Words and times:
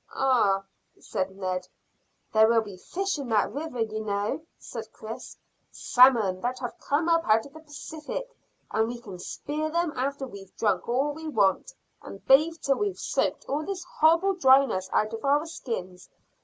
"Ah!" 0.15 0.63
said 0.99 1.29
Ned. 1.37 1.67
"There'll 2.33 2.63
be 2.63 2.75
fish 2.75 3.19
in 3.19 3.29
that 3.29 3.53
river, 3.53 3.81
you 3.81 4.03
know," 4.03 4.41
said 4.57 4.91
Chris 4.91 5.37
"salmon 5.69 6.41
that 6.41 6.57
have 6.57 6.79
come 6.79 7.07
up 7.07 7.23
out 7.29 7.45
of 7.45 7.53
the 7.53 7.59
Pacific; 7.59 8.27
and 8.71 8.87
we 8.87 8.99
can 8.99 9.19
spear 9.19 9.69
them 9.69 9.93
after 9.95 10.25
we've 10.25 10.55
drunk 10.57 10.89
all 10.89 11.13
we 11.13 11.27
want, 11.27 11.71
and 12.01 12.25
bathed 12.25 12.63
till 12.63 12.77
we've 12.77 12.97
soaked 12.97 13.45
all 13.47 13.63
this 13.63 13.83
horrible 13.99 14.33
dryness 14.33 14.89
out 14.91 15.13
of 15.13 15.23
our 15.23 15.45
skins. 15.45 16.09